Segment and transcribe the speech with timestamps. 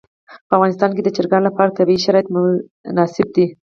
[0.47, 3.45] په افغانستان کې د چرګان لپاره طبیعي شرایط مناسب دي.